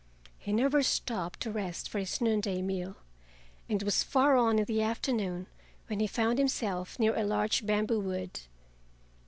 [0.39, 2.95] He never stopped to rest for his noonday meal,
[3.69, 5.45] and it was far on in the afternoon
[5.85, 8.39] when he found himself near a large bamboo wood.